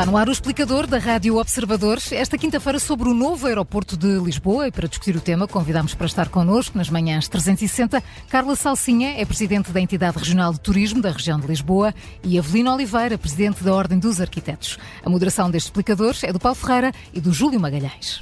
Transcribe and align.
Está 0.00 0.10
no 0.10 0.16
ar 0.16 0.30
o 0.30 0.32
explicador 0.32 0.86
da 0.86 0.96
Rádio 0.96 1.36
Observadores. 1.36 2.10
Esta 2.10 2.38
quinta-feira 2.38 2.78
sobre 2.78 3.06
o 3.06 3.12
novo 3.12 3.46
aeroporto 3.46 3.98
de 3.98 4.18
Lisboa 4.18 4.66
e 4.66 4.72
para 4.72 4.88
discutir 4.88 5.14
o 5.14 5.20
tema 5.20 5.46
convidamos 5.46 5.92
para 5.92 6.06
estar 6.06 6.30
connosco 6.30 6.78
nas 6.78 6.88
manhãs 6.88 7.28
360 7.28 8.02
Carla 8.30 8.56
Salsinha, 8.56 9.20
é 9.20 9.26
presidente 9.26 9.70
da 9.70 9.78
entidade 9.78 10.16
regional 10.16 10.54
de 10.54 10.60
turismo 10.60 11.02
da 11.02 11.10
região 11.10 11.38
de 11.38 11.46
Lisboa 11.46 11.94
e 12.24 12.38
Avelino 12.38 12.72
Oliveira, 12.72 13.18
presidente 13.18 13.62
da 13.62 13.74
Ordem 13.74 13.98
dos 13.98 14.22
Arquitetos. 14.22 14.78
A 15.04 15.10
moderação 15.10 15.50
deste 15.50 15.66
explicador 15.66 16.16
é 16.22 16.32
do 16.32 16.40
Paulo 16.40 16.56
Ferreira 16.56 16.92
e 17.12 17.20
do 17.20 17.30
Júlio 17.30 17.60
Magalhães. 17.60 18.20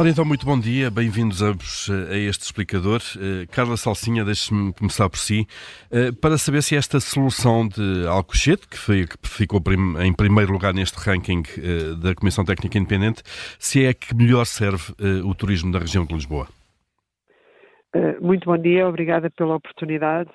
Ora 0.00 0.10
então, 0.10 0.24
muito 0.24 0.46
bom 0.46 0.56
dia, 0.56 0.92
bem-vindos 0.92 1.42
ambos 1.42 1.88
eh, 1.90 2.14
a 2.14 2.16
este 2.18 2.44
explicador. 2.44 3.00
Uh, 3.16 3.50
Carla 3.50 3.76
Salsinha, 3.76 4.24
deixe-me 4.24 4.72
começar 4.72 5.10
por 5.10 5.18
si, 5.18 5.44
uh, 5.90 6.14
para 6.20 6.38
saber 6.38 6.62
se 6.62 6.76
esta 6.76 7.00
solução 7.00 7.66
de 7.66 8.06
Alcochete, 8.06 8.68
que, 8.68 8.78
foi, 8.78 9.06
que 9.08 9.28
ficou 9.28 9.60
em 10.00 10.12
primeiro 10.12 10.52
lugar 10.52 10.72
neste 10.72 10.96
ranking 10.98 11.42
da 12.00 12.14
Comissão 12.14 12.44
Técnica 12.44 12.78
Independente, 12.78 13.24
se 13.58 13.86
é 13.86 13.88
a 13.88 13.94
que 13.94 14.14
melhor 14.14 14.44
serve 14.44 14.94
o 15.24 15.34
turismo 15.34 15.72
da 15.72 15.80
região 15.80 16.06
de 16.06 16.14
Lisboa. 16.14 16.46
Muito 18.20 18.44
bom 18.44 18.56
dia, 18.56 18.86
obrigada 18.86 19.28
pela 19.30 19.56
oportunidade 19.56 20.30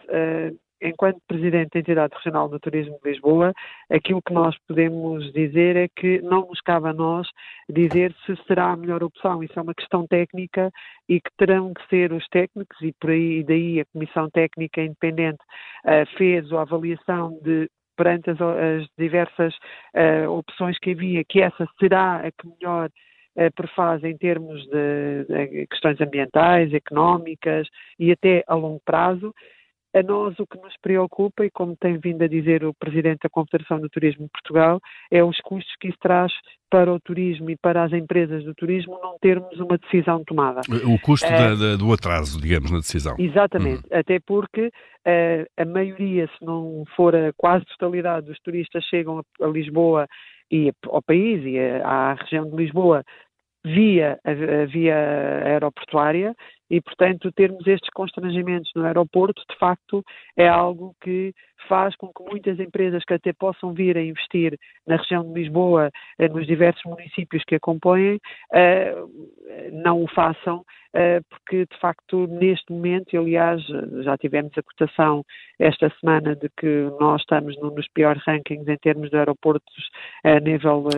enquanto 0.83 1.19
Presidente 1.27 1.71
da 1.73 1.79
Entidade 1.79 2.13
Regional 2.15 2.49
do 2.49 2.59
Turismo 2.59 2.99
de 3.03 3.11
Lisboa, 3.11 3.53
aquilo 3.89 4.21
que 4.21 4.33
nós 4.33 4.55
podemos 4.67 5.31
dizer 5.33 5.75
é 5.75 5.87
que 5.87 6.21
não 6.21 6.47
nos 6.47 6.61
cabe 6.61 6.89
a 6.89 6.93
nós 6.93 7.27
dizer 7.69 8.13
se 8.25 8.35
será 8.47 8.71
a 8.71 8.77
melhor 8.77 9.03
opção. 9.03 9.43
Isso 9.43 9.57
é 9.57 9.61
uma 9.61 9.73
questão 9.73 10.05
técnica 10.07 10.69
e 11.07 11.19
que 11.19 11.29
terão 11.37 11.73
que 11.73 11.87
ser 11.87 12.11
os 12.11 12.25
técnicos, 12.27 12.79
e 12.81 12.93
por 12.99 13.09
aí 13.09 13.43
daí 13.43 13.79
a 13.79 13.85
Comissão 13.85 14.29
Técnica 14.29 14.81
Independente 14.81 15.43
uh, 15.85 16.17
fez 16.17 16.51
a 16.51 16.61
avaliação 16.61 17.39
de 17.41 17.69
perante 17.95 18.29
as, 18.29 18.41
as 18.41 18.87
diversas 18.97 19.53
uh, 19.95 20.29
opções 20.29 20.77
que 20.79 20.91
havia, 20.91 21.23
que 21.23 21.41
essa 21.41 21.67
será 21.79 22.17
a 22.17 22.31
que 22.31 22.47
melhor 22.59 22.89
uh, 22.89 23.53
prefaz 23.55 24.03
em 24.03 24.17
termos 24.17 24.63
de, 24.67 25.25
de, 25.25 25.67
questões 25.67 25.99
ambientais, 26.01 26.73
económicas 26.73 27.67
e 27.99 28.11
até 28.11 28.43
a 28.47 28.55
longo 28.55 28.81
prazo. 28.83 29.33
A 29.95 30.01
nós 30.01 30.37
o 30.39 30.47
que 30.47 30.57
nos 30.57 30.75
preocupa, 30.81 31.45
e 31.45 31.51
como 31.51 31.75
tem 31.75 31.99
vindo 31.99 32.23
a 32.23 32.27
dizer 32.27 32.65
o 32.65 32.73
Presidente 32.73 33.19
da 33.23 33.29
Confederação 33.29 33.79
do 33.79 33.89
Turismo 33.89 34.25
de 34.25 34.31
Portugal, 34.31 34.79
é 35.11 35.23
os 35.23 35.39
custos 35.41 35.71
que 35.79 35.89
isso 35.89 35.97
traz 36.01 36.31
para 36.73 36.91
o 36.91 36.99
turismo 36.99 37.51
e 37.51 37.55
para 37.55 37.83
as 37.83 37.93
empresas 37.93 38.43
do 38.43 38.55
turismo 38.55 38.99
não 38.99 39.15
termos 39.21 39.59
uma 39.59 39.77
decisão 39.77 40.23
tomada. 40.25 40.61
O 40.87 40.99
custo 40.99 41.27
é, 41.27 41.37
da, 41.37 41.53
da, 41.53 41.75
do 41.75 41.93
atraso, 41.93 42.41
digamos, 42.41 42.71
na 42.71 42.79
decisão. 42.79 43.15
Exatamente, 43.19 43.83
uhum. 43.91 43.99
até 43.99 44.19
porque 44.19 44.67
uh, 44.67 45.45
a 45.55 45.65
maioria, 45.65 46.25
se 46.25 46.43
não 46.43 46.83
for 46.95 47.15
a 47.15 47.31
quase 47.37 47.63
totalidade 47.65 48.25
dos 48.25 48.39
turistas 48.39 48.83
chegam 48.85 49.19
a, 49.19 49.45
a 49.45 49.47
Lisboa 49.47 50.07
e 50.51 50.71
ao 50.87 51.03
país 51.03 51.43
e 51.45 51.59
a, 51.59 51.87
à 51.87 52.13
região 52.15 52.49
de 52.49 52.55
Lisboa 52.55 53.03
via 53.65 54.19
via 54.69 54.95
aeroportuária 55.45 56.35
e, 56.69 56.81
portanto, 56.81 57.31
termos 57.31 57.65
estes 57.67 57.89
constrangimentos 57.91 58.71
no 58.75 58.85
aeroporto, 58.85 59.41
de 59.49 59.57
facto, 59.57 60.03
é 60.35 60.47
algo 60.47 60.95
que 61.01 61.33
faz 61.67 61.95
com 61.95 62.07
que 62.07 62.23
muitas 62.23 62.59
empresas 62.59 63.03
que 63.05 63.13
até 63.13 63.33
possam 63.33 63.73
vir 63.73 63.97
a 63.97 64.03
investir 64.03 64.57
na 64.87 64.97
região 64.97 65.23
de 65.23 65.33
Lisboa, 65.33 65.89
eh, 66.19 66.27
nos 66.27 66.45
diversos 66.45 66.83
municípios 66.85 67.43
que 67.45 67.55
a 67.55 67.59
compõem, 67.59 68.19
eh, 68.53 68.95
não 69.71 70.03
o 70.03 70.07
façam, 70.07 70.63
eh, 70.93 71.21
porque 71.29 71.65
de 71.65 71.79
facto 71.79 72.27
neste 72.27 72.71
momento, 72.71 73.13
e 73.13 73.17
aliás 73.17 73.61
já 74.03 74.17
tivemos 74.17 74.51
a 74.57 74.63
cotação 74.63 75.23
esta 75.57 75.91
semana 75.99 76.35
de 76.35 76.49
que 76.57 76.89
nós 76.99 77.21
estamos 77.21 77.57
num 77.59 77.73
dos 77.73 77.87
piores 77.89 78.21
rankings 78.25 78.67
em 78.67 78.77
termos 78.77 79.09
de 79.09 79.17
aeroportos 79.17 79.89
a 80.23 80.39
nível 80.39 80.89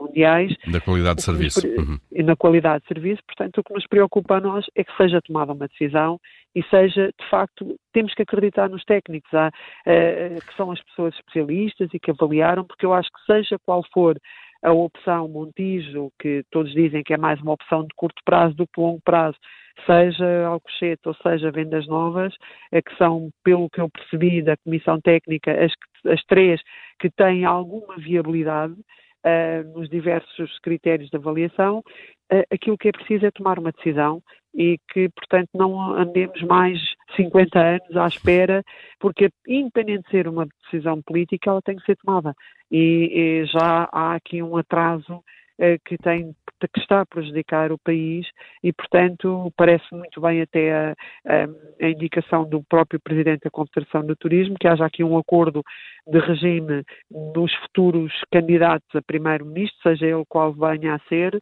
mundiais. 0.00 0.54
Da 0.70 0.80
qualidade 0.80 1.16
de 1.16 1.22
serviço. 1.22 1.66
Uhum. 1.66 1.98
Na 2.24 2.36
qualidade 2.36 2.82
de 2.82 2.88
serviço, 2.88 3.22
portanto 3.26 3.58
o 3.58 3.64
que 3.64 3.74
nos 3.74 3.86
preocupa 3.86 4.36
a 4.36 4.40
nós 4.40 4.66
é 4.74 4.84
que 4.84 4.96
seja 4.96 5.11
tomada 5.20 5.52
uma 5.52 5.68
decisão 5.68 6.18
e 6.54 6.62
seja, 6.64 7.10
de 7.18 7.30
facto, 7.30 7.76
temos 7.92 8.14
que 8.14 8.22
acreditar 8.22 8.68
nos 8.68 8.84
técnicos, 8.84 9.32
há, 9.34 9.48
uh, 9.48 10.46
que 10.46 10.56
são 10.56 10.70
as 10.70 10.82
pessoas 10.82 11.14
especialistas 11.14 11.88
e 11.92 11.98
que 11.98 12.10
avaliaram, 12.10 12.64
porque 12.64 12.86
eu 12.86 12.92
acho 12.92 13.08
que 13.10 13.32
seja 13.32 13.58
qual 13.64 13.82
for 13.92 14.16
a 14.62 14.72
opção 14.72 15.28
Montijo, 15.28 16.10
que 16.20 16.44
todos 16.50 16.72
dizem 16.72 17.02
que 17.02 17.12
é 17.12 17.18
mais 17.18 17.40
uma 17.40 17.52
opção 17.52 17.82
de 17.82 17.94
curto 17.96 18.22
prazo 18.24 18.54
do 18.54 18.66
que 18.66 18.80
longo 18.80 19.00
prazo, 19.04 19.36
seja 19.86 20.46
Alcochete 20.46 21.02
ou 21.06 21.14
seja 21.14 21.50
Vendas 21.50 21.86
Novas, 21.88 22.34
é 22.70 22.80
que 22.80 22.94
são, 22.96 23.30
pelo 23.42 23.68
que 23.68 23.80
eu 23.80 23.90
percebi 23.90 24.42
da 24.42 24.56
Comissão 24.58 25.00
Técnica, 25.00 25.52
as, 25.52 25.72
as 26.06 26.22
três 26.24 26.60
que 27.00 27.10
têm 27.10 27.44
alguma 27.44 27.96
viabilidade, 27.96 28.74
uh, 29.24 29.78
nos 29.78 29.88
diversos 29.88 30.58
critérios 30.60 31.10
de 31.10 31.16
avaliação, 31.16 31.78
uh, 31.78 32.44
aquilo 32.50 32.78
que 32.78 32.88
é 32.88 32.92
preciso 32.92 33.26
é 33.26 33.30
tomar 33.30 33.58
uma 33.58 33.72
decisão 33.72 34.22
e 34.54 34.78
que, 34.92 35.08
portanto, 35.10 35.48
não 35.54 35.94
andemos 35.94 36.42
mais 36.42 36.78
50 37.16 37.58
anos 37.58 37.96
à 37.96 38.06
espera, 38.06 38.62
porque, 39.00 39.30
independente 39.46 40.04
de 40.04 40.10
ser 40.10 40.28
uma 40.28 40.46
decisão 40.64 41.00
política, 41.02 41.50
ela 41.50 41.62
tem 41.62 41.76
que 41.76 41.84
ser 41.84 41.96
tomada. 41.96 42.34
E, 42.70 43.10
e 43.12 43.46
já 43.46 43.88
há 43.90 44.14
aqui 44.14 44.42
um 44.42 44.56
atraso 44.56 45.14
uh, 45.14 45.78
que, 45.84 45.96
tem, 45.96 46.34
que 46.68 46.80
está 46.80 47.00
a 47.00 47.06
prejudicar 47.06 47.72
o 47.72 47.78
país 47.78 48.26
e, 48.62 48.72
portanto, 48.72 49.52
parece 49.56 49.84
muito 49.92 50.20
bem 50.20 50.42
até 50.42 50.72
a, 50.72 50.94
a, 51.26 51.86
a, 51.86 51.88
indicação 51.88 52.48
do 52.48 52.62
próprio 52.62 53.00
Presidente 53.00 53.44
da 53.44 53.50
Confederação 53.50 54.04
do 54.04 54.16
Turismo, 54.16 54.56
que 54.58 54.68
haja 54.68 54.84
aqui 54.84 55.02
um 55.04 55.16
acordo 55.16 55.62
de 56.06 56.18
regime 56.18 56.84
nos 57.10 57.52
futuros 57.54 58.12
candidatos 58.30 58.88
a 58.94 59.02
Primeiro-Ministro, 59.02 59.78
seja 59.82 60.06
ele 60.06 60.24
qual 60.28 60.52
venha 60.52 60.94
a 60.94 61.08
ser, 61.08 61.40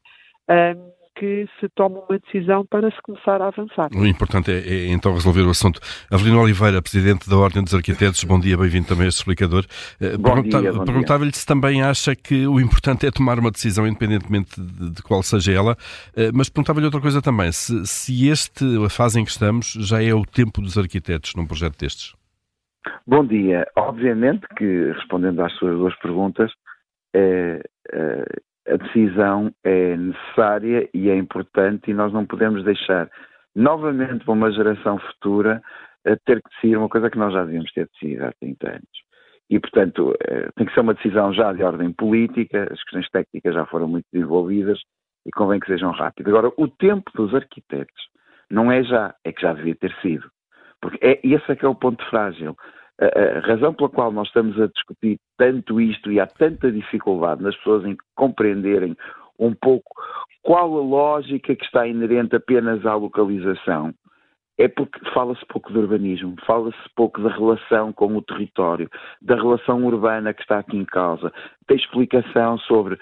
um, 0.48 0.99
que 1.20 1.46
se 1.60 1.68
tome 1.74 1.96
uma 2.08 2.18
decisão 2.18 2.64
para 2.64 2.90
se 2.90 2.96
começar 3.02 3.42
a 3.42 3.48
avançar. 3.48 3.90
O 3.94 4.06
importante 4.06 4.50
é, 4.50 4.56
é 4.56 4.86
então 4.86 5.12
resolver 5.12 5.42
o 5.42 5.50
assunto. 5.50 5.78
Avelino 6.10 6.40
Oliveira, 6.40 6.80
Presidente 6.80 7.28
da 7.28 7.36
Ordem 7.36 7.62
dos 7.62 7.74
Arquitetos, 7.74 8.24
bom 8.24 8.40
dia, 8.40 8.56
bem-vindo 8.56 8.86
também 8.86 9.04
a 9.04 9.08
este 9.08 9.18
explicador. 9.18 9.66
Eh, 10.00 10.16
Pergunta 10.16 10.62
Perguntava-lhe 10.82 11.32
se 11.34 11.44
também 11.44 11.82
acha 11.82 12.16
que 12.16 12.46
o 12.46 12.58
importante 12.58 13.06
é 13.06 13.10
tomar 13.10 13.38
uma 13.38 13.50
decisão, 13.50 13.86
independentemente 13.86 14.58
de, 14.58 14.92
de 14.92 15.02
qual 15.02 15.22
seja 15.22 15.52
ela, 15.52 15.76
eh, 16.16 16.30
mas 16.32 16.48
perguntava-lhe 16.48 16.86
outra 16.86 17.02
coisa 17.02 17.20
também, 17.20 17.52
se, 17.52 17.86
se 17.86 18.26
este, 18.26 18.64
a 18.82 18.88
fase 18.88 19.20
em 19.20 19.24
que 19.24 19.30
estamos, 19.30 19.72
já 19.72 20.02
é 20.02 20.14
o 20.14 20.24
tempo 20.24 20.62
dos 20.62 20.78
arquitetos 20.78 21.34
num 21.34 21.46
projeto 21.46 21.78
destes. 21.78 22.14
Bom 23.06 23.26
dia. 23.26 23.66
Obviamente 23.76 24.46
que, 24.56 24.92
respondendo 24.92 25.42
às 25.42 25.52
suas 25.58 25.76
duas 25.76 25.94
perguntas, 25.98 26.50
é, 27.14 27.60
é, 27.92 28.24
a 28.70 28.76
decisão 28.76 29.52
é 29.64 29.96
necessária 29.96 30.88
e 30.94 31.10
é 31.10 31.16
importante 31.16 31.90
e 31.90 31.94
nós 31.94 32.12
não 32.12 32.24
podemos 32.24 32.64
deixar 32.64 33.10
novamente 33.54 34.24
para 34.24 34.34
uma 34.34 34.52
geração 34.52 34.98
futura 34.98 35.60
ter 36.24 36.42
que 36.42 36.48
decidir 36.50 36.76
uma 36.76 36.88
coisa 36.88 37.10
que 37.10 37.18
nós 37.18 37.32
já 37.32 37.44
devíamos 37.44 37.70
ter 37.72 37.88
decidido 37.92 38.26
há 38.26 38.32
30 38.40 38.68
anos. 38.68 39.10
E, 39.50 39.58
portanto, 39.58 40.14
eh, 40.20 40.48
tem 40.56 40.66
que 40.66 40.72
ser 40.72 40.80
uma 40.80 40.94
decisão 40.94 41.32
já 41.32 41.52
de 41.52 41.62
ordem 41.62 41.92
política, 41.92 42.68
as 42.72 42.82
questões 42.84 43.08
técnicas 43.10 43.54
já 43.54 43.66
foram 43.66 43.88
muito 43.88 44.06
desenvolvidas 44.12 44.80
e 45.26 45.30
convém 45.32 45.58
que 45.58 45.66
sejam 45.66 45.90
rápidas. 45.90 46.32
Agora, 46.32 46.52
o 46.56 46.68
tempo 46.68 47.10
dos 47.14 47.34
arquitetos 47.34 48.08
não 48.48 48.70
é 48.70 48.82
já, 48.84 49.14
é 49.24 49.32
que 49.32 49.42
já 49.42 49.52
devia 49.52 49.74
ter 49.74 49.92
sido. 50.00 50.30
Porque 50.80 50.98
é, 51.04 51.20
esse 51.24 51.50
é 51.50 51.56
que 51.56 51.64
é 51.64 51.68
o 51.68 51.74
ponto 51.74 52.02
frágil 52.08 52.56
a 53.00 53.40
razão 53.40 53.72
pela 53.72 53.88
qual 53.88 54.12
nós 54.12 54.28
estamos 54.28 54.60
a 54.60 54.66
discutir 54.66 55.18
tanto 55.38 55.80
isto 55.80 56.12
e 56.12 56.20
há 56.20 56.26
tanta 56.26 56.70
dificuldade 56.70 57.42
nas 57.42 57.56
pessoas 57.56 57.84
em 57.84 57.96
compreenderem 58.14 58.96
um 59.38 59.54
pouco 59.54 59.94
qual 60.42 60.76
a 60.76 60.82
lógica 60.82 61.56
que 61.56 61.64
está 61.64 61.86
inerente 61.86 62.36
apenas 62.36 62.84
à 62.84 62.94
localização 62.94 63.94
é 64.58 64.68
porque 64.68 65.00
fala-se 65.14 65.44
pouco 65.46 65.72
de 65.72 65.78
urbanismo, 65.78 66.36
fala-se 66.46 66.76
pouco 66.94 67.22
da 67.22 67.30
relação 67.30 67.94
com 67.94 68.14
o 68.14 68.20
território, 68.20 68.90
da 69.22 69.34
relação 69.34 69.82
urbana 69.86 70.34
que 70.34 70.42
está 70.42 70.58
aqui 70.58 70.76
em 70.76 70.84
causa, 70.84 71.32
da 71.66 71.74
explicação 71.74 72.58
sobre 72.58 72.98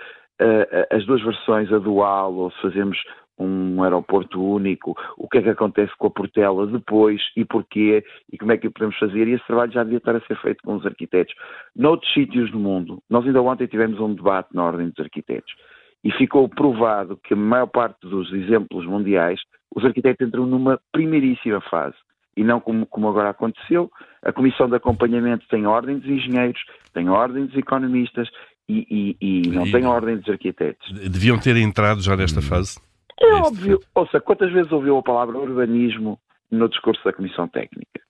as 0.91 1.05
duas 1.07 1.23
versões, 1.23 1.73
a 1.73 1.79
dual, 1.79 2.35
ou 2.35 2.51
se 2.51 2.63
fazemos 2.63 2.99
um 3.39 3.83
aeroporto 3.83 4.43
único, 4.43 4.97
o 5.17 5.29
que 5.29 5.39
é 5.39 5.43
que 5.43 5.51
acontece 5.51 5.93
com 5.97 6.09
a 6.09 6.11
Portela 6.11 6.67
depois 6.67 7.23
e 7.37 7.45
porquê 7.45 8.05
e 8.33 8.37
como 8.37 8.53
é 8.53 8.57
que 8.57 8.67
o 8.67 8.73
podemos 8.73 8.99
fazer 8.99 9.29
e 9.29 9.35
esse 9.35 9.47
trabalho 9.47 9.73
já 9.73 9.85
devia 9.85 9.99
estar 9.99 10.17
a 10.17 10.21
ser 10.21 10.37
feito 10.41 10.63
com 10.65 10.75
os 10.75 10.85
arquitetos. 10.85 11.35
Noutros 11.75 12.13
sítios 12.13 12.51
do 12.51 12.59
mundo, 12.59 13.01
nós 13.09 13.25
ainda 13.25 13.41
ontem 13.41 13.67
tivemos 13.67 14.01
um 14.01 14.15
debate 14.15 14.49
na 14.53 14.65
Ordem 14.65 14.89
dos 14.89 15.05
Arquitetos 15.05 15.55
e 16.03 16.11
ficou 16.13 16.49
provado 16.49 17.19
que 17.23 17.35
a 17.35 17.37
maior 17.37 17.67
parte 17.67 17.99
dos 18.03 18.33
exemplos 18.33 18.87
mundiais, 18.87 19.41
os 19.75 19.85
arquitetos 19.85 20.27
entram 20.27 20.47
numa 20.47 20.81
primeiríssima 20.93 21.61
fase 21.61 21.97
e 22.37 22.45
não 22.45 22.61
como, 22.61 22.87
como 22.87 23.09
agora 23.09 23.31
aconteceu. 23.31 23.91
A 24.23 24.33
Comissão 24.33 24.69
de 24.69 24.77
Acompanhamento 24.77 25.47
tem 25.49 25.67
ordem 25.67 25.99
dos 25.99 26.09
engenheiros, 26.09 26.61
tem 26.93 27.09
ordem 27.09 27.47
dos 27.47 27.57
economistas 27.57 28.29
e, 28.69 29.17
e, 29.21 29.47
e 29.47 29.49
não 29.49 29.67
e 29.67 29.73
tem 29.73 29.87
ordem 29.87 30.17
dos 30.17 30.29
arquitetos. 30.29 30.93
Deviam 30.93 31.39
ter 31.39 31.57
entrado 31.57 32.01
já 32.01 32.17
nesta 32.17 32.43
fase? 32.43 32.79
É 33.21 33.35
óbvio. 33.35 33.81
Ouça, 33.95 34.21
quantas 34.21 34.53
vezes 34.53 34.71
ouviu 34.71 34.99
a 34.99 35.03
palavra 35.03 35.39
urbanismo 35.39 36.19
no 36.51 36.69
discurso 36.69 37.03
da 37.05 37.13
Comissão 37.13 37.49
Técnica? 37.49 38.01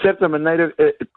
de 0.00 0.02
certa 0.02 0.28
maneira, 0.28 0.74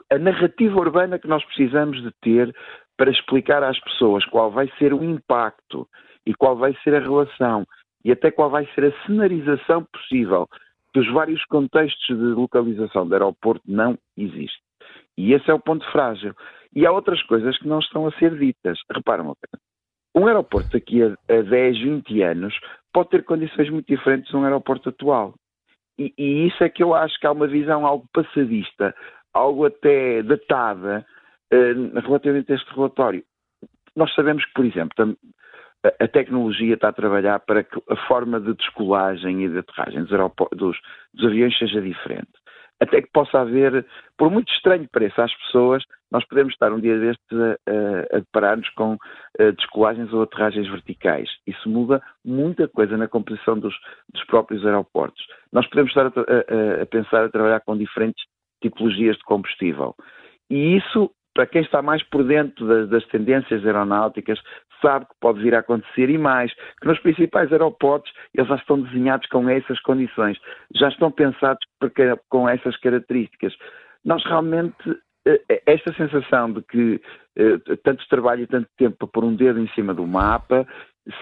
a, 0.09 0.15
a 0.15 0.19
narrativa 0.19 0.77
urbana 0.77 1.17
que 1.17 1.27
nós 1.27 1.43
precisamos 1.45 2.01
de 2.01 2.11
ter 2.21 2.53
para 2.97 3.09
explicar 3.09 3.63
às 3.63 3.79
pessoas 3.79 4.25
qual 4.25 4.51
vai 4.51 4.69
ser 4.77 4.93
o 4.93 5.03
impacto 5.03 5.87
e 6.25 6.33
qual 6.33 6.57
vai 6.57 6.75
ser 6.83 6.95
a 6.95 6.99
relação 6.99 7.65
e 8.03 8.11
até 8.11 8.29
qual 8.29 8.49
vai 8.49 8.67
ser 8.75 8.85
a 8.85 9.05
cenarização 9.05 9.85
possível 9.85 10.47
dos 10.93 11.11
vários 11.11 11.43
contextos 11.45 12.05
de 12.05 12.13
localização 12.13 13.07
do 13.07 13.13
aeroporto 13.13 13.63
não 13.65 13.97
existe. 14.17 14.61
E 15.17 15.33
esse 15.33 15.49
é 15.49 15.53
o 15.53 15.59
ponto 15.59 15.89
frágil. 15.91 16.35
E 16.75 16.85
há 16.85 16.91
outras 16.91 17.21
coisas 17.23 17.57
que 17.57 17.67
não 17.67 17.79
estão 17.79 18.07
a 18.07 18.11
ser 18.13 18.37
ditas. 18.37 18.79
Repara 18.91 19.21
uma 19.21 19.35
coisa. 19.35 19.63
Um 20.15 20.27
aeroporto 20.27 20.71
daqui 20.71 21.01
a, 21.03 21.07
a 21.29 21.41
10, 21.41 21.79
20 21.79 22.21
anos 22.21 22.59
pode 22.91 23.09
ter 23.09 23.23
condições 23.23 23.69
muito 23.69 23.87
diferentes 23.87 24.29
de 24.29 24.37
um 24.37 24.43
aeroporto 24.43 24.89
atual. 24.89 25.33
E, 25.97 26.13
e, 26.17 26.47
isso 26.47 26.63
é 26.63 26.69
que 26.69 26.83
eu 26.83 26.93
acho 26.93 27.19
que 27.19 27.27
há 27.27 27.31
uma 27.31 27.47
visão 27.47 27.85
algo 27.85 28.07
passadista, 28.13 28.95
algo 29.33 29.65
até 29.65 30.23
datada 30.23 31.05
uh, 31.53 31.99
relativamente 31.99 32.51
a 32.51 32.55
este 32.55 32.73
relatório. 32.73 33.23
Nós 33.95 34.13
sabemos 34.15 34.43
que, 34.45 34.53
por 34.53 34.65
exemplo, 34.65 35.15
a 35.99 36.07
tecnologia 36.07 36.75
está 36.75 36.89
a 36.89 36.93
trabalhar 36.93 37.39
para 37.39 37.63
que 37.63 37.77
a 37.89 37.95
forma 38.07 38.39
de 38.39 38.53
descolagem 38.53 39.43
e 39.43 39.49
de 39.49 39.59
aterragem 39.59 40.03
dos, 40.03 40.31
dos, 40.53 40.77
dos 41.13 41.25
aviões 41.25 41.57
seja 41.57 41.81
diferente. 41.81 42.31
Até 42.83 43.01
que 43.01 43.09
possa 43.13 43.39
haver, 43.39 43.85
por 44.17 44.29
muito 44.29 44.51
estranho 44.53 44.83
que 44.83 44.91
pareça 44.91 45.23
às 45.23 45.33
pessoas, 45.37 45.83
nós 46.11 46.25
podemos 46.25 46.53
estar 46.53 46.71
um 46.71 46.79
dia 46.79 46.99
destes 46.99 47.25
a, 47.31 47.51
a, 47.71 48.17
a 48.17 48.19
deparar-nos 48.19 48.69
com 48.71 48.97
a, 49.39 49.51
descolagens 49.51 50.11
ou 50.11 50.23
aterragens 50.23 50.67
verticais. 50.69 51.29
Isso 51.47 51.69
muda 51.69 52.01
muita 52.25 52.67
coisa 52.67 52.97
na 52.97 53.07
composição 53.07 53.57
dos, 53.57 53.73
dos 54.13 54.23
próprios 54.25 54.65
aeroportos. 54.65 55.25
Nós 55.51 55.65
podemos 55.67 55.91
estar 55.91 56.07
a, 56.07 56.81
a 56.81 56.85
pensar 56.85 57.25
a 57.25 57.29
trabalhar 57.29 57.61
com 57.61 57.77
diferentes 57.77 58.23
tipologias 58.61 59.15
de 59.17 59.23
combustível. 59.23 59.95
E 60.49 60.77
isso 60.77 61.09
para 61.33 61.47
quem 61.47 61.61
está 61.61 61.81
mais 61.81 62.03
por 62.03 62.23
dentro 62.23 62.67
das, 62.67 62.89
das, 62.89 63.05
tendências 63.07 63.65
aeronáuticas, 63.65 64.39
sabe 64.81 65.05
que 65.05 65.15
pode 65.19 65.41
vir 65.41 65.55
a 65.55 65.59
acontecer 65.59 66.09
e 66.09 66.17
mais, 66.17 66.53
que 66.81 66.87
nos 66.87 66.99
principais 66.99 67.51
aeroportos 67.51 68.11
eles 68.33 68.47
já 68.47 68.55
estão 68.55 68.81
desenhados 68.81 69.27
com 69.27 69.49
essas 69.49 69.79
condições, 69.81 70.37
já 70.75 70.89
estão 70.89 71.11
pensados 71.11 71.59
com 72.29 72.47
essas 72.47 72.77
características. 72.77 73.55
Nós 74.03 74.23
realmente, 74.25 74.75
eh, 75.25 75.41
eh, 75.49 75.63
esta 75.65 75.93
sensação 75.93 76.51
de 76.51 76.61
que 76.63 77.01
eh, 77.37 77.57
tanto 77.83 78.07
trabalho 78.09 78.43
e 78.43 78.47
tanto 78.47 78.67
tempo 78.77 78.97
para 78.97 79.07
pôr 79.07 79.23
um 79.23 79.35
dedo 79.35 79.59
em 79.59 79.67
cima 79.69 79.93
do 79.93 80.05
mapa, 80.05 80.67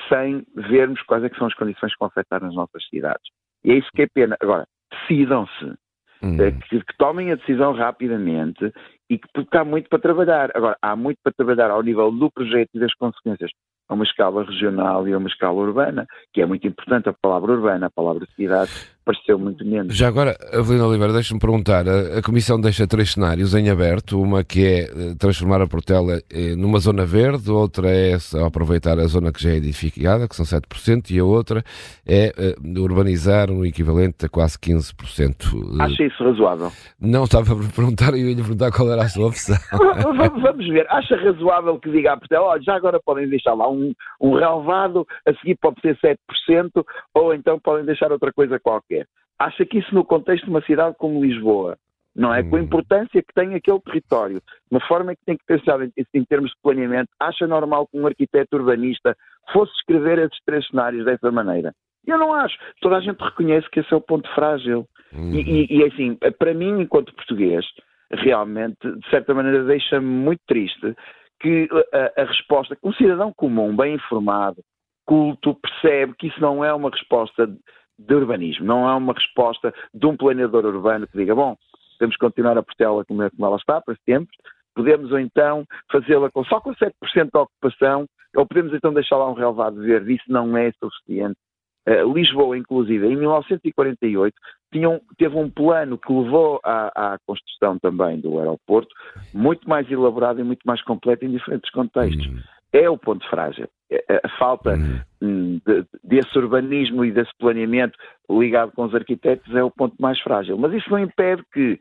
sem 0.09 0.45
vermos 0.55 1.01
quais 1.03 1.23
é 1.23 1.29
são 1.29 1.47
as 1.47 1.53
condições 1.53 1.93
que 1.93 1.99
vão 1.99 2.07
afetar 2.07 2.41
nas 2.41 2.55
nossas 2.55 2.83
cidades. 2.89 3.31
E 3.63 3.71
é 3.71 3.75
isso 3.75 3.89
que 3.93 4.03
é 4.03 4.07
pena. 4.13 4.35
Agora, 4.41 4.65
decidam-se. 4.91 5.75
Hum. 6.23 6.37
Que, 6.37 6.79
que, 6.79 6.97
tomem 6.97 7.31
a 7.31 7.35
decisão 7.35 7.73
rapidamente 7.73 8.71
e 9.09 9.17
que 9.17 9.27
porque 9.33 9.57
há 9.57 9.65
muito 9.65 9.89
para 9.89 9.99
trabalhar. 9.99 10.51
Agora, 10.55 10.77
há 10.81 10.95
muito 10.95 11.17
para 11.23 11.33
trabalhar 11.33 11.71
ao 11.71 11.81
nível 11.81 12.11
do 12.11 12.29
projeto 12.29 12.69
e 12.75 12.79
das 12.79 12.93
consequências 12.93 13.51
a 13.89 13.93
uma 13.93 14.05
escala 14.05 14.45
regional 14.45 15.07
e 15.07 15.13
a 15.13 15.17
uma 15.17 15.27
escala 15.27 15.59
urbana, 15.59 16.07
que 16.33 16.41
é 16.41 16.45
muito 16.45 16.65
importante 16.65 17.09
a 17.09 17.13
palavra 17.13 17.51
urbana, 17.51 17.87
a 17.87 17.91
palavra 17.91 18.25
cidade, 18.35 18.71
pareceu 19.03 19.37
muito 19.37 19.65
menos. 19.65 19.95
Já 19.95 20.07
agora, 20.07 20.35
Avelina 20.53 20.85
Oliveira, 20.85 21.13
deixa-me 21.13 21.39
perguntar, 21.39 21.87
a, 21.87 22.19
a, 22.19 22.21
Comissão 22.21 22.59
deixa 22.59 22.87
três 22.87 23.13
cenários 23.13 23.55
em 23.55 23.69
aberto, 23.69 24.21
uma 24.21 24.43
que 24.43 24.65
é 24.65 24.79
eh, 24.81 25.15
transformar 25.19 25.61
a 25.61 25.67
Portela 25.67 26.21
eh, 26.31 26.55
numa 26.55 26.79
zona 26.79 27.05
verde, 27.05 27.49
outra 27.49 27.89
é 27.89 28.17
aproveitar 28.45 28.99
a 28.99 29.07
zona 29.07 29.31
que 29.31 29.41
já 29.41 29.51
é 29.51 29.55
edificada, 29.55 30.27
que 30.27 30.35
são 30.35 30.45
7%, 30.45 31.09
e 31.11 31.19
a 31.19 31.25
outra 31.25 31.63
é 32.05 32.31
uh, 32.37 32.81
urbanizar 32.81 33.49
um 33.49 33.65
equivalente 33.65 34.25
a 34.25 34.29
quase 34.29 34.57
15%. 34.59 35.81
Acha 35.81 36.03
isso 36.03 36.23
razoável? 36.23 36.71
Não, 36.99 37.23
estava 37.23 37.53
a 37.53 37.73
perguntar 37.75 38.13
e 38.13 38.21
eu 38.21 38.29
ia 38.29 38.35
lhe 38.35 38.41
perguntar 38.41 38.71
qual 38.71 38.91
era 38.91 39.03
a 39.03 39.09
sua 39.09 39.27
opção. 39.27 39.57
Vamos 40.41 40.67
ver, 40.69 40.85
acha 40.89 41.15
razoável 41.15 41.79
que 41.79 41.91
diga 41.91 42.13
à 42.13 42.17
Portela, 42.17 42.45
olha, 42.45 42.61
já 42.61 42.75
agora 42.75 42.99
podem 43.03 43.27
deixar 43.27 43.53
lá 43.53 43.69
um, 43.69 43.93
um 44.19 44.33
relevado, 44.33 45.07
a 45.25 45.33
seguir 45.35 45.57
pode 45.59 45.81
ser 45.81 45.97
7%, 45.97 46.83
ou 47.15 47.33
então 47.33 47.59
podem 47.59 47.85
deixar 47.85 48.11
outra 48.11 48.31
coisa 48.31 48.59
qualquer 48.59 48.90
quer. 48.91 49.07
Acha 49.39 49.65
que 49.65 49.79
isso 49.79 49.93
no 49.93 50.05
contexto 50.05 50.45
de 50.45 50.49
uma 50.49 50.61
cidade 50.61 50.95
como 50.97 51.23
Lisboa, 51.23 51.77
não 52.15 52.33
é? 52.33 52.43
Com 52.43 52.57
a 52.57 52.59
hum. 52.59 52.63
importância 52.63 53.21
que 53.21 53.33
tem 53.33 53.55
aquele 53.55 53.79
território, 53.79 54.41
uma 54.69 54.81
forma 54.81 55.15
que 55.15 55.25
tem 55.25 55.37
que 55.37 55.45
pensar 55.45 55.81
em, 55.81 55.91
em, 56.13 56.23
termos 56.25 56.51
de 56.51 56.57
planeamento, 56.61 57.09
acha 57.19 57.47
normal 57.47 57.87
que 57.87 57.97
um 57.97 58.05
arquiteto 58.05 58.57
urbanista 58.57 59.15
fosse 59.51 59.71
escrever 59.73 60.19
esses 60.19 60.37
três 60.45 60.67
cenários 60.67 61.05
dessa 61.05 61.31
maneira? 61.31 61.73
Eu 62.05 62.17
não 62.17 62.33
acho. 62.33 62.57
Toda 62.81 62.97
a 62.97 63.01
gente 63.01 63.19
reconhece 63.19 63.69
que 63.69 63.79
esse 63.79 63.93
é 63.93 63.95
o 63.95 64.01
ponto 64.01 64.27
frágil. 64.33 64.87
Uhum. 65.13 65.33
E, 65.33 65.41
e, 65.41 65.77
e, 65.77 65.83
assim, 65.85 66.17
para 66.37 66.53
mim, 66.53 66.81
enquanto 66.81 67.13
português, 67.13 67.65
realmente, 68.11 68.77
de 68.81 69.09
certa 69.09 69.33
maneira, 69.33 69.63
deixa-me 69.63 70.05
muito 70.05 70.41
triste 70.47 70.95
que 71.39 71.67
a, 71.93 72.21
a 72.21 72.25
resposta, 72.25 72.75
que 72.75 72.87
um 72.87 72.93
cidadão 72.93 73.33
comum, 73.33 73.75
bem 73.75 73.95
informado, 73.95 74.61
culto, 75.05 75.55
percebe 75.55 76.13
que 76.17 76.27
isso 76.27 76.39
não 76.39 76.63
é 76.63 76.73
uma 76.73 76.89
resposta 76.89 77.47
de 78.07 78.15
urbanismo, 78.15 78.65
não 78.65 78.87
há 78.87 78.95
uma 78.95 79.13
resposta 79.13 79.73
de 79.93 80.05
um 80.05 80.17
planeador 80.17 80.65
urbano 80.65 81.07
que 81.07 81.17
diga, 81.17 81.35
bom, 81.35 81.55
temos 81.99 82.15
que 82.15 82.25
continuar 82.25 82.57
a 82.57 82.63
portela 82.63 83.05
como, 83.05 83.29
como 83.29 83.45
ela 83.45 83.57
está 83.57 83.79
para 83.81 83.95
sempre, 84.05 84.35
podemos 84.75 85.11
ou 85.11 85.19
então 85.19 85.65
fazê-la 85.91 86.29
só 86.47 86.59
com 86.59 86.73
7% 86.73 86.91
de 87.13 87.37
ocupação, 87.37 88.05
ou 88.35 88.45
podemos 88.45 88.73
então 88.73 88.93
deixar 88.93 89.17
lá 89.17 89.29
um 89.29 89.33
relevado 89.33 89.79
verde, 89.81 90.15
isso 90.15 90.25
não 90.27 90.55
é 90.57 90.71
suficiente. 90.83 91.37
Uh, 91.87 92.13
Lisboa, 92.13 92.55
inclusive, 92.55 93.07
em 93.07 93.15
1948, 93.15 94.35
tinham, 94.71 95.01
teve 95.17 95.35
um 95.35 95.49
plano 95.49 95.97
que 95.97 96.13
levou 96.13 96.59
à, 96.63 97.13
à, 97.13 97.17
construção 97.25 97.79
também 97.79 98.19
do 98.19 98.39
aeroporto, 98.39 98.93
muito 99.33 99.67
mais 99.67 99.89
elaborado 99.89 100.39
e 100.39 100.43
muito 100.43 100.61
mais 100.63 100.81
completo 100.83 101.25
em 101.25 101.31
diferentes 101.31 101.69
contextos. 101.71 102.27
Hum. 102.27 102.39
É 102.73 102.89
o 102.89 102.97
ponto 102.97 103.27
frágil. 103.29 103.67
É, 103.91 104.21
a 104.23 104.29
falta 104.37 104.75
hum. 104.75 105.01
hum. 105.21 105.61
de, 105.65 105.85
desse 106.03 106.37
urbanismo 106.37 107.03
e 107.03 107.11
desse 107.11 107.31
planeamento 107.37 107.97
ligado 108.29 108.71
com 108.71 108.85
os 108.85 108.95
arquitetos 108.95 109.53
é 109.53 109.63
o 109.63 109.71
ponto 109.71 109.95
mais 109.99 110.19
frágil. 110.21 110.57
Mas 110.57 110.73
isso 110.73 110.89
não 110.89 110.99
impede 110.99 111.43
que, 111.53 111.79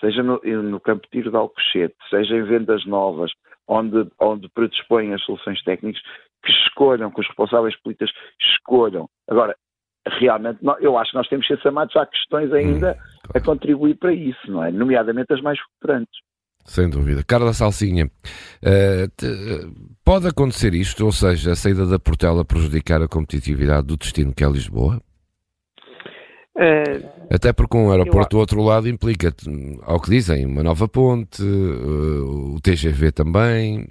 seja 0.00 0.22
no, 0.22 0.38
no 0.40 0.80
campo 0.80 1.04
de 1.04 1.10
tiro 1.10 1.30
de 1.30 1.36
Alcochete, 1.36 1.96
seja 2.10 2.36
em 2.36 2.42
vendas 2.42 2.84
novas, 2.84 3.32
onde, 3.66 4.06
onde 4.20 4.48
predispõem 4.50 5.14
as 5.14 5.22
soluções 5.22 5.62
técnicas, 5.62 6.02
que 6.44 6.52
escolham, 6.52 7.10
que 7.10 7.20
os 7.20 7.26
responsáveis 7.26 7.74
políticos 7.80 8.12
escolham. 8.40 9.08
Agora, 9.28 9.56
realmente, 10.06 10.60
eu 10.80 10.96
acho 10.96 11.10
que 11.10 11.16
nós 11.16 11.28
temos 11.28 11.46
que 11.46 11.54
ser 11.54 11.62
chamados, 11.62 11.96
há 11.96 12.06
questões 12.06 12.52
ainda 12.52 12.92
hum, 12.92 13.20
claro. 13.24 13.32
a 13.34 13.40
contribuir 13.40 13.96
para 13.96 14.12
isso, 14.12 14.50
não 14.50 14.62
é? 14.62 14.70
Nomeadamente 14.70 15.32
as 15.32 15.40
mais 15.40 15.58
futurantes. 15.58 16.20
Sem 16.66 16.90
dúvida. 16.90 17.22
Carla 17.24 17.52
Salsinha, 17.52 18.06
uh, 18.06 19.08
te, 19.16 19.26
pode 20.04 20.26
acontecer 20.26 20.74
isto, 20.74 21.04
ou 21.04 21.12
seja, 21.12 21.52
a 21.52 21.56
saída 21.56 21.86
da 21.86 21.98
Portela 21.98 22.44
prejudicar 22.44 23.00
a 23.02 23.08
competitividade 23.08 23.86
do 23.86 23.96
destino 23.96 24.34
que 24.34 24.44
é 24.44 24.48
Lisboa? 24.48 25.00
Uh, 26.56 27.06
Até 27.30 27.52
porque 27.52 27.76
um 27.76 27.90
aeroporto 27.90 28.34
eu... 28.34 28.38
do 28.38 28.40
outro 28.40 28.62
lado 28.62 28.88
implica, 28.88 29.32
ao 29.82 30.00
que 30.00 30.10
dizem, 30.10 30.44
uma 30.46 30.62
nova 30.62 30.88
ponte, 30.88 31.42
uh, 31.42 32.54
o 32.54 32.60
TGV 32.60 33.12
também. 33.12 33.88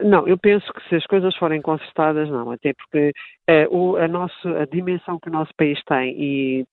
Não, 0.00 0.26
eu 0.28 0.38
penso 0.38 0.72
que 0.72 0.88
se 0.88 0.94
as 0.94 1.06
coisas 1.06 1.34
forem 1.36 1.60
consertadas, 1.60 2.30
não, 2.30 2.50
até 2.52 2.72
porque 2.72 3.12
o, 3.70 3.96
a, 3.96 4.06
nossa, 4.08 4.48
a 4.62 4.64
dimensão 4.64 5.18
que 5.18 5.28
o 5.28 5.32
nosso 5.32 5.50
país 5.56 5.78
tem 5.84 6.14
e 6.16 6.66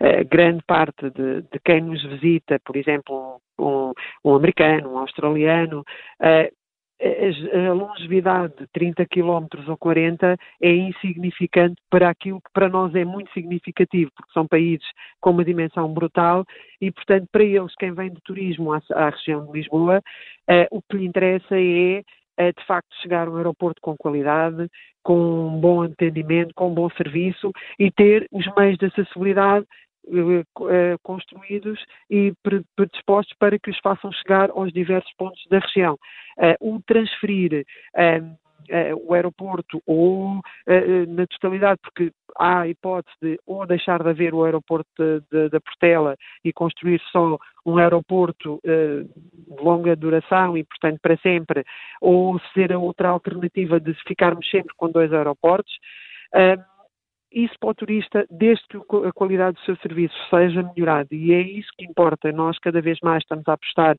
a 0.00 0.22
grande 0.24 0.62
parte 0.66 1.10
de, 1.10 1.42
de, 1.42 1.60
quem 1.64 1.82
nos 1.82 2.02
visita, 2.02 2.58
por 2.64 2.76
exemplo, 2.76 3.40
um, 3.58 3.92
um 4.24 4.34
americano, 4.34 4.94
um 4.94 4.98
australiano, 4.98 5.84
a 6.20 7.72
longevidade 7.72 8.54
de 8.58 8.66
30 8.68 9.06
km 9.06 9.46
ou 9.68 9.76
40 9.76 10.36
é 10.60 10.70
insignificante 10.70 11.80
para 11.88 12.08
aquilo 12.08 12.40
que 12.40 12.50
para 12.52 12.68
nós 12.68 12.92
é 12.94 13.04
muito 13.04 13.32
significativo, 13.32 14.10
porque 14.16 14.32
são 14.32 14.46
países 14.46 14.86
com 15.20 15.30
uma 15.30 15.44
dimensão 15.44 15.92
brutal 15.92 16.44
e, 16.80 16.90
portanto, 16.90 17.28
para 17.30 17.44
eles, 17.44 17.74
quem 17.76 17.92
vem 17.92 18.10
de 18.10 18.20
turismo 18.22 18.72
à, 18.72 18.80
à 18.94 19.10
região 19.10 19.46
de 19.46 19.52
Lisboa, 19.52 20.02
uh, 20.50 20.76
o 20.76 20.82
que 20.82 20.96
lhe 20.96 21.06
interessa 21.06 21.54
é 21.54 22.02
é 22.38 22.52
de 22.52 22.64
facto 22.64 22.94
chegar 23.02 23.26
a 23.26 23.30
um 23.30 23.36
aeroporto 23.36 23.80
com 23.82 23.96
qualidade, 23.96 24.68
com 25.02 25.48
um 25.48 25.60
bom 25.60 25.82
atendimento, 25.82 26.54
com 26.54 26.70
um 26.70 26.74
bom 26.74 26.88
serviço 26.90 27.50
e 27.78 27.90
ter 27.90 28.26
os 28.30 28.46
meios 28.56 28.78
de 28.78 28.86
acessibilidade 28.86 29.66
eh, 30.06 30.44
eh, 30.70 30.96
construídos 31.02 31.84
e 32.08 32.32
predispostos 32.76 33.36
para 33.38 33.58
que 33.58 33.70
os 33.70 33.78
façam 33.80 34.10
chegar 34.12 34.50
aos 34.50 34.72
diversos 34.72 35.12
pontos 35.18 35.44
da 35.50 35.58
região. 35.58 35.98
Eh, 36.38 36.56
o 36.60 36.80
transferir 36.86 37.64
o 39.06 39.14
aeroporto 39.14 39.82
ou 39.86 40.38
uh, 40.38 41.06
na 41.08 41.26
totalidade, 41.26 41.80
porque 41.82 42.12
há 42.38 42.60
a 42.60 42.68
hipótese 42.68 43.16
de 43.20 43.38
ou 43.46 43.66
deixar 43.66 44.02
de 44.02 44.08
haver 44.08 44.34
o 44.34 44.44
aeroporto 44.44 44.88
da 45.50 45.60
Portela 45.60 46.16
e 46.44 46.52
construir 46.52 47.00
só 47.10 47.38
um 47.66 47.78
aeroporto 47.78 48.60
de 48.62 49.62
longa 49.62 49.96
duração 49.96 50.56
e, 50.56 50.62
portanto, 50.62 50.98
para 51.02 51.16
sempre, 51.18 51.64
ou 52.00 52.38
ser 52.54 52.72
a 52.72 52.78
outra 52.78 53.08
alternativa 53.08 53.80
de 53.80 53.94
ficarmos 54.06 54.48
sempre 54.50 54.72
com 54.76 54.90
dois 54.90 55.12
aeroportos. 55.12 55.72
isso 57.32 57.54
para 57.58 57.70
o 57.70 57.74
turista, 57.74 58.26
desde 58.30 58.64
que 58.68 58.76
a 59.06 59.12
qualidade 59.12 59.56
do 59.56 59.64
seu 59.64 59.76
serviço 59.78 60.14
seja 60.30 60.62
melhorada. 60.62 61.08
E 61.12 61.32
é 61.32 61.40
isso 61.40 61.70
que 61.76 61.84
importa. 61.84 62.30
Nós, 62.30 62.58
cada 62.58 62.80
vez 62.80 62.98
mais, 63.02 63.22
estamos 63.22 63.48
a 63.48 63.54
apostar 63.54 63.96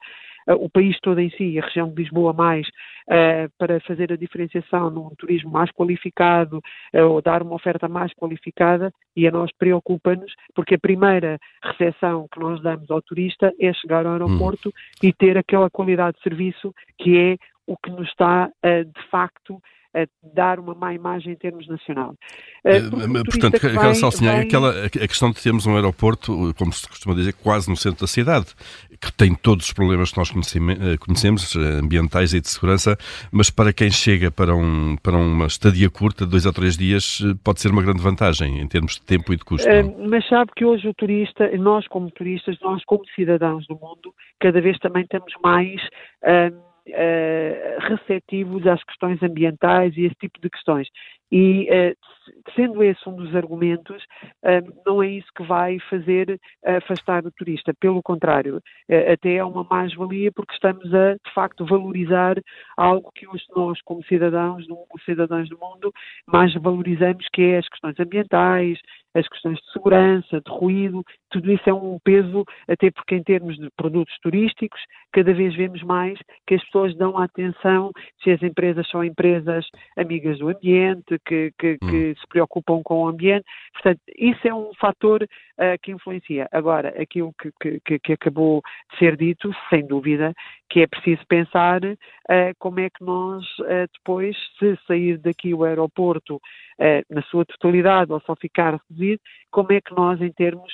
o 0.55 0.69
país 0.69 0.97
todo 1.01 1.19
em 1.19 1.29
si, 1.31 1.59
a 1.59 1.65
região 1.65 1.89
de 1.89 2.03
Lisboa 2.03 2.33
mais, 2.33 2.67
uh, 2.67 3.49
para 3.57 3.79
fazer 3.81 4.11
a 4.11 4.17
diferenciação 4.17 4.89
num 4.89 5.09
turismo 5.17 5.51
mais 5.51 5.71
qualificado 5.71 6.57
uh, 6.93 7.03
ou 7.03 7.21
dar 7.21 7.41
uma 7.43 7.55
oferta 7.55 7.87
mais 7.87 8.13
qualificada. 8.13 8.91
E 9.15 9.27
a 9.27 9.31
nós 9.31 9.51
preocupa-nos, 9.57 10.33
porque 10.55 10.75
a 10.75 10.79
primeira 10.79 11.37
recepção 11.63 12.27
que 12.31 12.39
nós 12.39 12.61
damos 12.61 12.89
ao 12.89 13.01
turista 13.01 13.53
é 13.59 13.73
chegar 13.73 14.05
ao 14.05 14.13
aeroporto 14.13 14.69
hum. 14.69 14.71
e 15.03 15.13
ter 15.13 15.37
aquela 15.37 15.69
qualidade 15.69 16.17
de 16.17 16.23
serviço 16.23 16.73
que 16.97 17.17
é 17.17 17.37
o 17.67 17.77
que 17.77 17.91
nos 17.91 18.07
está, 18.09 18.49
de 18.63 19.09
facto, 19.11 19.61
a 19.95 20.05
dar 20.35 20.59
uma 20.59 20.75
má 20.75 20.93
imagem 20.93 21.33
em 21.33 21.35
termos 21.35 21.67
nacional. 21.67 22.13
Eh, 22.63 22.81
portanto, 23.25 23.59
vai, 23.59 23.95
Salsinha, 23.95 24.33
vai... 24.33 24.41
aquela, 24.41 24.85
a 24.85 24.89
questão 24.89 25.31
de 25.31 25.41
termos 25.41 25.65
um 25.65 25.75
aeroporto, 25.75 26.53
como 26.57 26.71
se 26.71 26.87
costuma 26.87 27.15
dizer, 27.15 27.33
quase 27.33 27.69
no 27.69 27.75
centro 27.75 28.01
da 28.01 28.07
cidade, 28.07 28.47
que 29.01 29.11
tem 29.11 29.33
todos 29.33 29.65
os 29.65 29.73
problemas 29.73 30.11
que 30.11 30.17
nós 30.17 30.29
eh, 30.29 30.97
conhecemos, 30.97 31.55
eh, 31.55 31.79
ambientais 31.83 32.33
e 32.33 32.41
de 32.41 32.47
segurança, 32.47 32.97
mas 33.31 33.49
para 33.49 33.73
quem 33.73 33.89
chega 33.89 34.29
para, 34.29 34.55
um, 34.55 34.95
para 35.01 35.17
uma 35.17 35.47
estadia 35.47 35.89
curta, 35.89 36.25
dois 36.25 36.45
a 36.45 36.53
três 36.53 36.77
dias, 36.77 37.19
pode 37.43 37.59
ser 37.59 37.71
uma 37.71 37.81
grande 37.81 38.01
vantagem 38.01 38.59
em 38.59 38.67
termos 38.67 38.95
de 38.95 39.01
tempo 39.01 39.33
e 39.33 39.37
de 39.37 39.43
custo. 39.43 39.67
Uh, 39.67 40.09
mas 40.09 40.27
sabe 40.27 40.51
que 40.55 40.65
hoje 40.65 40.87
o 40.87 40.93
turista, 40.93 41.49
nós 41.57 41.87
como 41.87 42.11
turistas, 42.11 42.57
nós 42.61 42.83
como 42.85 43.03
cidadãos 43.15 43.65
do 43.67 43.75
mundo, 43.75 44.13
cada 44.39 44.61
vez 44.61 44.77
também 44.79 45.03
estamos 45.03 45.33
mais. 45.43 45.81
Uh, 46.23 46.68
receptivos 47.79 48.65
às 48.67 48.83
questões 48.83 49.21
ambientais 49.21 49.95
e 49.97 50.05
esse 50.05 50.15
tipo 50.15 50.39
de 50.41 50.49
questões. 50.49 50.87
E, 51.31 51.67
uh, 51.69 51.95
sendo 52.55 52.83
esse 52.83 53.07
um 53.07 53.15
dos 53.15 53.35
argumentos, 53.35 54.03
uh, 54.43 54.81
não 54.85 55.01
é 55.01 55.07
isso 55.07 55.27
que 55.35 55.43
vai 55.43 55.79
fazer 55.89 56.39
afastar 56.63 57.25
o 57.25 57.31
turista. 57.31 57.73
Pelo 57.79 58.01
contrário, 58.01 58.57
uh, 58.57 59.13
até 59.13 59.35
é 59.35 59.43
uma 59.43 59.65
mais-valia 59.69 60.31
porque 60.31 60.53
estamos 60.53 60.93
a, 60.93 61.13
de 61.13 61.33
facto, 61.33 61.65
valorizar 61.65 62.35
algo 62.77 63.11
que 63.13 63.25
nós, 63.55 63.81
como 63.83 64.03
cidadãos, 64.05 64.65
cidadãos 65.05 65.49
do 65.49 65.57
mundo, 65.57 65.91
mais 66.27 66.53
valorizamos, 66.53 67.25
que 67.33 67.41
é 67.41 67.57
as 67.57 67.69
questões 67.69 67.99
ambientais, 67.99 68.79
as 69.15 69.27
questões 69.27 69.57
de 69.57 69.71
segurança, 69.71 70.41
de 70.41 70.51
ruído, 70.51 71.03
tudo 71.31 71.51
isso 71.51 71.67
é 71.67 71.73
um 71.73 71.97
peso, 72.03 72.45
até 72.67 72.91
porque 72.91 73.15
em 73.15 73.23
termos 73.23 73.55
de 73.57 73.69
produtos 73.75 74.15
turísticos, 74.21 74.79
cada 75.11 75.33
vez 75.33 75.55
vemos 75.55 75.81
mais 75.83 76.17
que 76.45 76.55
as 76.55 76.63
pessoas 76.65 76.95
dão 76.95 77.17
atenção 77.17 77.91
se 78.23 78.31
as 78.31 78.41
empresas 78.43 78.87
são 78.89 79.03
empresas 79.03 79.65
amigas 79.97 80.37
do 80.39 80.49
ambiente, 80.49 81.17
que, 81.25 81.51
que, 81.57 81.77
hum. 81.81 81.89
que 81.89 82.15
se 82.19 82.27
preocupam 82.27 82.81
com 82.83 83.03
o 83.03 83.07
ambiente. 83.07 83.45
Portanto, 83.73 84.01
isso 84.17 84.47
é 84.47 84.53
um 84.53 84.71
fator 84.75 85.23
uh, 85.23 85.79
que 85.81 85.91
influencia. 85.91 86.47
Agora, 86.51 86.89
aquilo 87.01 87.33
que, 87.33 87.79
que, 87.81 87.99
que, 87.99 88.13
acabou 88.13 88.61
de 88.91 88.97
ser 88.97 89.15
dito, 89.15 89.53
sem 89.69 89.85
dúvida, 89.85 90.33
que 90.69 90.81
é 90.81 90.87
preciso 90.87 91.25
pensar 91.27 91.83
uh, 91.83 91.95
como 92.59 92.79
é 92.79 92.89
que 92.89 93.03
nós 93.03 93.43
uh, 93.59 93.87
depois, 93.93 94.35
se 94.57 94.77
sair 94.87 95.17
daqui 95.17 95.53
o 95.53 95.63
aeroporto 95.63 96.39
na 97.09 97.21
sua 97.23 97.43
totalidade 97.43 98.09
ou 98.09 98.21
só 98.21 98.37
ficar 98.37 98.79
reduzido, 98.89 99.21
como 99.51 99.73
é 99.73 99.81
que 99.81 99.93
nós, 99.93 100.21
em 100.21 100.31
termos 100.31 100.73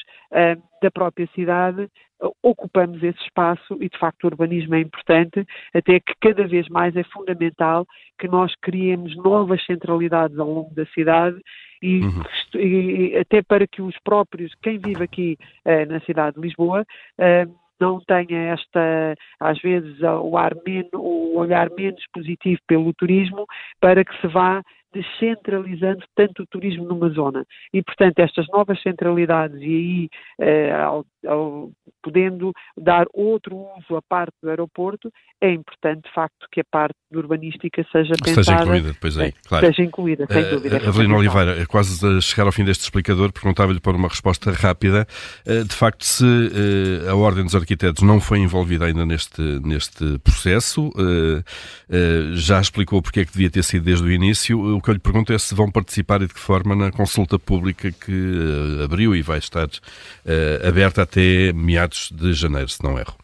da 0.79 0.91
própria 0.91 1.27
cidade, 1.33 1.89
ocupamos 2.43 3.01
esse 3.03 3.21
espaço 3.21 3.77
e, 3.79 3.89
de 3.89 3.97
facto, 3.97 4.23
o 4.23 4.27
urbanismo 4.27 4.75
é 4.75 4.79
importante, 4.79 5.45
até 5.73 5.99
que 5.99 6.13
cada 6.21 6.47
vez 6.47 6.67
mais 6.69 6.95
é 6.95 7.03
fundamental 7.03 7.85
que 8.19 8.27
nós 8.27 8.53
criemos 8.61 9.15
novas 9.17 9.63
centralidades 9.65 10.37
ao 10.37 10.49
longo 10.49 10.73
da 10.73 10.85
cidade 10.87 11.39
e, 11.81 12.01
uhum. 12.01 12.23
e 12.55 13.17
até 13.17 13.41
para 13.41 13.67
que 13.67 13.81
os 13.81 13.95
próprios, 14.03 14.53
quem 14.61 14.77
vive 14.77 15.03
aqui 15.03 15.37
uh, 15.65 15.91
na 15.91 15.99
cidade 16.01 16.35
de 16.35 16.41
Lisboa, 16.41 16.81
uh, 17.19 17.65
não 17.79 17.99
tenha 17.99 18.53
esta, 18.53 19.15
às 19.39 19.59
vezes, 19.59 19.99
o, 20.01 20.37
ar 20.37 20.53
menos, 20.65 20.89
o 20.93 21.37
olhar 21.37 21.69
menos 21.77 22.01
positivo 22.13 22.59
pelo 22.67 22.93
turismo, 22.93 23.45
para 23.81 24.03
que 24.03 24.19
se 24.21 24.27
vá 24.27 24.61
descentralizando 24.95 26.05
tanto 26.15 26.43
o 26.43 26.47
turismo 26.47 26.85
numa 26.85 27.09
zona. 27.09 27.45
E, 27.73 27.83
portanto, 27.83 28.19
estas 28.19 28.47
novas 28.47 28.81
centralidades 28.81 29.59
e 29.61 29.65
aí 29.65 30.09
eh, 30.39 30.73
podendo 32.01 32.51
dar 32.77 33.05
outro 33.13 33.55
uso 33.77 33.95
à 33.95 34.01
parte 34.01 34.33
do 34.41 34.49
aeroporto, 34.49 35.11
é 35.41 35.51
importante, 35.51 36.03
de 36.03 36.13
facto, 36.13 36.47
que 36.51 36.61
a 36.61 36.63
parte 36.71 36.95
urbanística 37.13 37.85
seja 37.91 38.13
pensada. 38.23 38.43
Seja 38.43 38.61
incluída 38.61 38.93
depois 38.93 39.17
aí, 39.17 39.33
claro. 39.47 39.65
Seja 39.67 39.83
incluída, 39.83 40.27
sem 40.31 40.43
uh, 40.43 40.49
dúvida. 40.49 40.77
Avelino 40.77 41.17
Oliveira, 41.17 41.61
é 41.61 41.65
quase 41.65 42.05
a 42.05 42.21
chegar 42.21 42.45
ao 42.45 42.51
fim 42.51 42.63
deste 42.63 42.81
explicador, 42.81 43.31
perguntava-lhe 43.33 43.79
para 43.79 43.97
uma 43.97 44.07
resposta 44.07 44.51
rápida. 44.51 45.05
Uh, 45.45 45.63
de 45.65 45.75
facto, 45.75 46.05
se 46.05 46.23
uh, 46.23 47.09
a 47.09 47.15
Ordem 47.15 47.43
dos 47.43 47.55
Arquitetos 47.55 48.01
não 48.01 48.21
foi 48.21 48.39
envolvida 48.39 48.85
ainda 48.85 49.05
neste, 49.05 49.41
neste 49.63 50.17
processo, 50.19 50.91
já 52.33 52.59
explicou 52.59 53.01
porque 53.01 53.21
é 53.21 53.25
que 53.25 53.31
devia 53.31 53.49
ter 53.49 53.63
sido 53.63 53.83
desde 53.83 54.05
o 54.05 54.11
início 54.11 54.57
que 54.85 54.89
eu 54.91 54.93
lhe 54.93 54.99
pergunto 54.99 55.33
é 55.33 55.37
se 55.37 55.55
vão 55.55 55.71
participar 55.71 56.21
e 56.21 56.27
de 56.27 56.33
que 56.33 56.39
forma 56.39 56.75
na 56.75 56.91
consulta 56.91 57.39
pública 57.39 57.91
que 57.91 58.11
uh, 58.11 58.83
abriu 58.83 59.15
e 59.15 59.21
vai 59.21 59.39
estar 59.39 59.65
uh, 59.65 60.67
aberta 60.67 61.01
até 61.01 61.14
meados 61.53 62.11
de 62.11 62.33
janeiro, 62.33 62.69
se 62.69 62.83
não 62.83 62.97
erro. 62.97 63.15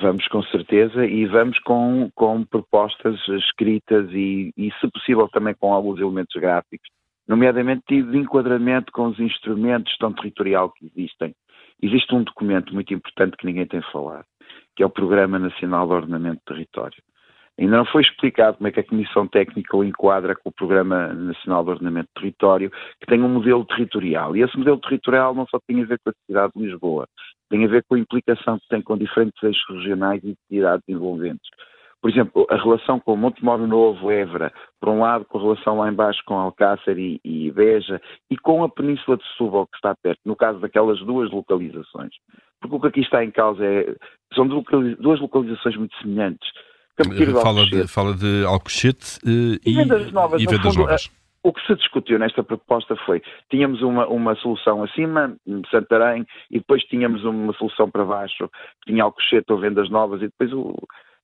Vamos 0.00 0.26
com 0.28 0.42
certeza 0.44 1.04
e 1.04 1.26
vamos 1.26 1.58
com, 1.60 2.08
com 2.14 2.44
propostas 2.44 3.18
escritas 3.28 4.08
e, 4.12 4.52
e, 4.56 4.70
se 4.80 4.88
possível, 4.88 5.28
também 5.28 5.54
com 5.54 5.72
alguns 5.72 5.98
elementos 5.98 6.40
gráficos, 6.40 6.88
nomeadamente 7.26 8.02
de 8.02 8.18
enquadramento 8.18 8.92
com 8.92 9.08
os 9.08 9.18
instrumentos 9.18 9.86
de 9.86 9.90
gestão 9.90 10.12
territorial 10.12 10.70
que 10.70 10.86
existem. 10.86 11.34
Existe 11.82 12.14
um 12.14 12.22
documento 12.22 12.72
muito 12.72 12.94
importante 12.94 13.36
que 13.36 13.46
ninguém 13.46 13.66
tem 13.66 13.82
falado, 13.92 14.24
que 14.76 14.82
é 14.84 14.86
o 14.86 14.90
Programa 14.90 15.40
Nacional 15.40 15.88
de 15.88 15.92
Ordenamento 15.94 16.40
do 16.46 16.54
Território. 16.54 17.02
Ainda 17.58 17.76
não 17.76 17.84
foi 17.84 18.02
explicado 18.02 18.56
como 18.56 18.68
é 18.68 18.72
que 18.72 18.80
a 18.80 18.84
Comissão 18.84 19.26
Técnica 19.26 19.76
o 19.76 19.84
enquadra 19.84 20.34
com 20.34 20.48
o 20.48 20.52
Programa 20.52 21.12
Nacional 21.12 21.62
de 21.64 21.70
Ordenamento 21.70 22.08
do 22.14 22.20
Território, 22.20 22.70
que 22.98 23.06
tem 23.06 23.22
um 23.22 23.28
modelo 23.28 23.64
territorial. 23.66 24.34
E 24.34 24.42
esse 24.42 24.56
modelo 24.56 24.78
territorial 24.78 25.34
não 25.34 25.46
só 25.46 25.58
tem 25.66 25.82
a 25.82 25.84
ver 25.84 25.98
com 26.02 26.10
a 26.10 26.14
cidade 26.26 26.52
de 26.56 26.62
Lisboa, 26.62 27.06
tem 27.50 27.64
a 27.64 27.68
ver 27.68 27.84
com 27.86 27.94
a 27.94 27.98
implicação 27.98 28.58
que 28.58 28.68
tem 28.68 28.80
com 28.80 28.96
diferentes 28.96 29.40
eixos 29.42 29.76
regionais 29.76 30.24
e 30.24 30.34
cidades 30.48 30.84
envolventes. 30.88 31.48
Por 32.00 32.10
exemplo, 32.10 32.46
a 32.50 32.56
relação 32.56 32.98
com 32.98 33.14
Montemoro 33.14 33.64
Novo, 33.64 34.10
Évora, 34.10 34.52
por 34.80 34.88
um 34.88 35.02
lado, 35.02 35.24
com 35.26 35.38
a 35.38 35.42
relação 35.42 35.78
lá 35.78 35.88
embaixo 35.88 36.20
com 36.26 36.34
Alcácer 36.34 36.98
e, 36.98 37.20
e 37.24 37.48
Beja, 37.52 38.00
e 38.28 38.36
com 38.36 38.64
a 38.64 38.68
Península 38.68 39.18
de 39.18 39.24
Setúbal, 39.28 39.68
que 39.68 39.76
está 39.76 39.94
perto, 40.02 40.20
no 40.24 40.34
caso 40.34 40.58
daquelas 40.58 40.98
duas 41.00 41.30
localizações. 41.30 42.12
Porque 42.60 42.74
o 42.74 42.80
que 42.80 42.86
aqui 42.88 43.00
está 43.02 43.22
em 43.22 43.30
causa 43.30 43.64
é, 43.64 43.94
são 44.34 44.48
duas 44.48 45.20
localizações 45.20 45.76
muito 45.76 45.96
semelhantes 45.98 46.48
fala 47.42 47.66
de, 47.66 47.88
fala 47.88 48.14
de 48.14 48.44
Alcochete 48.44 49.18
e, 49.24 49.60
e 49.64 49.74
vendas 49.74 50.12
novas. 50.12 50.40
E 50.40 50.46
vendas 50.46 50.74
fundo, 50.74 50.84
novas. 50.84 51.10
O 51.44 51.52
que 51.52 51.66
se 51.66 51.74
discutiu 51.74 52.18
nesta 52.20 52.42
proposta 52.44 52.94
foi, 53.04 53.20
tínhamos 53.50 53.82
uma, 53.82 54.06
uma 54.06 54.36
solução 54.36 54.84
acima, 54.84 55.36
Santarém, 55.70 56.24
e 56.50 56.58
depois 56.58 56.84
tínhamos 56.84 57.24
uma 57.24 57.52
solução 57.54 57.90
para 57.90 58.04
baixo, 58.04 58.48
que 58.82 58.92
tinha 58.92 59.02
Alcochete 59.02 59.52
ou 59.52 59.58
vendas 59.58 59.90
novas, 59.90 60.22
e 60.22 60.26
depois 60.26 60.52
o, 60.52 60.72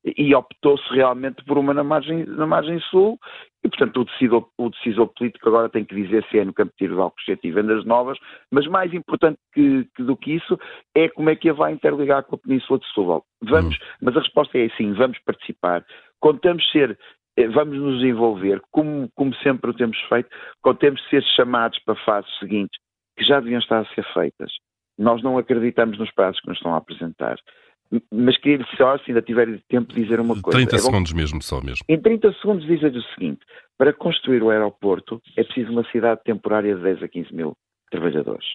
e 0.04 0.34
optou-se 0.34 0.88
realmente 0.94 1.44
por 1.44 1.58
uma 1.58 1.74
na 1.74 1.82
margem, 1.82 2.24
na 2.24 2.46
margem 2.46 2.78
sul 2.90 3.18
e, 3.64 3.68
portanto, 3.68 4.00
o 4.00 4.04
decisor, 4.04 4.48
o 4.56 4.70
decisor 4.70 5.08
político 5.08 5.48
agora 5.48 5.68
tem 5.68 5.84
que 5.84 5.94
dizer 5.94 6.24
se 6.30 6.38
é 6.38 6.44
no 6.44 6.54
Campo 6.54 6.70
de 6.70 6.76
Tiro 6.76 6.94
de 6.94 7.00
Alcochete 7.00 7.48
e 7.48 7.50
vendas 7.50 7.84
novas, 7.84 8.16
mas 8.50 8.66
mais 8.66 8.94
importante 8.94 9.38
que, 9.52 9.86
que, 9.96 10.02
do 10.02 10.16
que 10.16 10.36
isso 10.36 10.58
é 10.94 11.08
como 11.08 11.30
é 11.30 11.36
que 11.36 11.50
a 11.50 11.52
vai 11.52 11.72
interligar 11.72 12.22
com 12.22 12.36
a 12.36 12.38
Península 12.38 12.78
de 12.78 12.86
Setúbal. 12.86 13.24
Vamos, 13.42 13.74
uhum. 13.74 13.86
mas 14.02 14.16
a 14.16 14.20
resposta 14.20 14.58
é 14.58 14.68
sim, 14.70 14.92
vamos 14.92 15.18
participar, 15.24 15.84
contamos 16.20 16.68
ser 16.70 16.96
eh, 17.36 17.48
vamos 17.48 17.78
nos 17.78 18.02
envolver, 18.02 18.60
como, 18.72 19.08
como 19.14 19.34
sempre 19.36 19.70
o 19.70 19.74
temos 19.74 19.98
feito, 20.08 20.28
contemos 20.62 21.00
ser 21.08 21.22
chamados 21.36 21.78
para 21.84 21.94
fases 22.04 22.30
seguintes 22.38 22.78
que 23.16 23.24
já 23.24 23.40
deviam 23.40 23.60
estar 23.60 23.80
a 23.80 23.94
ser 23.94 24.04
feitas. 24.12 24.52
Nós 24.98 25.22
não 25.22 25.38
acreditamos 25.38 25.98
nos 25.98 26.10
prazos 26.12 26.40
que 26.40 26.48
nos 26.48 26.58
estão 26.58 26.74
a 26.74 26.78
apresentar. 26.78 27.36
Mas 28.12 28.36
queria 28.38 28.64
só, 28.76 28.98
se 28.98 29.10
ainda 29.10 29.22
tiver 29.22 29.46
tempo, 29.68 29.94
dizer 29.94 30.20
uma 30.20 30.40
coisa. 30.40 30.58
30 30.58 30.76
é 30.76 30.78
segundos 30.78 31.12
mesmo, 31.12 31.42
só 31.42 31.60
mesmo. 31.60 31.84
Em 31.88 31.98
30 31.98 32.32
segundos 32.34 32.66
dizer 32.66 32.94
o 32.94 33.02
seguinte: 33.14 33.40
para 33.78 33.92
construir 33.92 34.42
o 34.42 34.50
aeroporto 34.50 35.22
é 35.36 35.42
preciso 35.42 35.72
uma 35.72 35.84
cidade 35.90 36.20
temporária 36.24 36.74
de 36.74 36.82
10 36.82 37.02
a 37.02 37.08
15 37.08 37.34
mil 37.34 37.56
trabalhadores. 37.90 38.46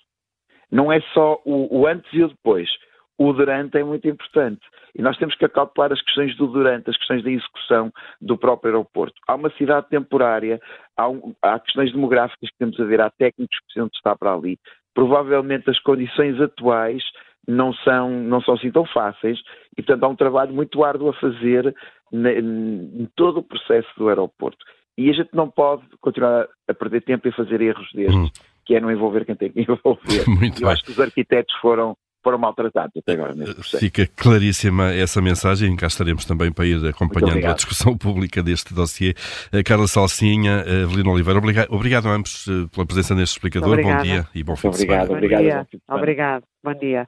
Não 0.72 0.92
é 0.92 1.02
só 1.14 1.42
o, 1.46 1.80
o 1.80 1.88
antes 1.88 2.12
e 2.14 2.24
o 2.24 2.30
depois. 2.30 2.70
O 3.18 3.32
durante 3.32 3.78
é 3.78 3.84
muito 3.84 4.08
importante. 4.08 4.62
E 4.96 5.02
nós 5.02 5.18
temos 5.18 5.36
que 5.36 5.46
acalcular 5.46 5.92
as 5.92 6.02
questões 6.02 6.36
do 6.36 6.48
durante, 6.48 6.90
as 6.90 6.98
questões 6.98 7.24
da 7.24 7.30
execução 7.30 7.92
do 8.20 8.38
próprio 8.38 8.72
aeroporto. 8.72 9.16
Há 9.28 9.36
uma 9.36 9.52
cidade 9.52 9.88
temporária, 9.90 10.60
há, 10.98 11.08
um, 11.08 11.34
há 11.42 11.60
questões 11.60 11.92
demográficas 11.92 12.50
que 12.50 12.58
temos 12.58 12.80
a 12.80 12.86
ver, 12.86 13.02
há 13.02 13.12
técnicos 13.12 13.58
que 13.60 13.66
precisam 13.66 13.88
de 13.88 13.96
estar 13.96 14.16
para 14.18 14.34
ali. 14.34 14.58
Provavelmente 14.96 15.70
as 15.70 15.80
condições 15.80 16.40
atuais 16.42 17.04
não 17.48 17.74
são, 17.74 18.10
não 18.10 18.42
são 18.42 18.54
assim 18.56 18.72
tão 18.72 18.86
fáceis 18.86 19.40
e, 19.78 19.82
portanto, 19.82 20.04
há 20.04 20.08
um 20.08 20.16
trabalho 20.16 20.54
muito 20.54 20.84
árduo 20.84 21.10
a 21.10 21.14
fazer 21.14 21.76
em 22.12 23.08
todo 23.16 23.40
o 23.40 23.44
processo 23.44 23.88
do 23.98 24.08
aeroporto. 24.10 24.64
E 24.98 25.10
a 25.10 25.14
gente 25.14 25.30
não 25.34 25.50
pode 25.50 25.84
continuar 26.00 26.48
a 26.68 26.74
perder 26.74 27.02
tempo 27.02 27.28
e 27.28 27.32
fazer 27.32 27.62
erros 27.62 27.88
destes. 27.94 28.16
Hum. 28.16 28.30
que 28.66 28.76
é 28.76 28.80
não 28.80 28.90
envolver 28.92 29.26
quem 29.26 29.36
tem 29.36 29.52
que 29.52 29.62
envolver. 29.62 30.24
Muito 30.30 30.62
Eu 30.62 30.68
bem. 30.68 30.72
acho 30.74 30.84
que 30.86 30.92
os 30.92 31.00
arquitetos 31.00 31.54
foram, 31.60 31.98
foram 32.24 32.38
maltratados 32.38 32.94
até 32.96 33.12
agora 33.14 33.34
neste 33.36 33.56
processo. 33.56 33.80
Fica 33.84 34.08
claríssima 34.16 34.94
essa 34.94 35.22
mensagem. 35.22 35.76
Cá 35.76 35.88
estaremos 35.88 36.24
também 36.24 36.50
para 36.50 36.66
ir 36.66 36.76
acompanhando 36.88 37.30
a 37.30 37.32
obrigado. 37.32 37.56
discussão 37.58 37.98
pública 37.98 38.42
deste 38.42 38.74
dossiê. 38.74 39.14
Eh, 39.52 39.64
Carla 39.64 39.86
Salsinha, 39.88 40.64
eh, 40.66 40.84
Evelina 40.84 41.10
Oliveira, 41.10 41.40
obriga- 41.40 41.68
obrigado 41.70 42.08
a 42.08 42.12
ambos 42.16 42.46
eh, 42.48 42.68
pela 42.74 42.86
presença 42.86 43.14
neste 43.16 43.34
explicador. 43.36 43.82
Bom 43.82 43.98
dia 43.98 44.26
e 44.34 44.44
bom 44.44 44.56
fim 44.56 44.70
de 44.70 44.76
Obrigado. 44.76 45.08
semana. 45.08 45.22
Bom 45.22 45.28
dia. 45.28 45.68
Obrigado. 45.90 46.44
Bom 46.64 46.74
dia. 46.76 47.08